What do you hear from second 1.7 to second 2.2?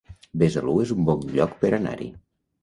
anar-hi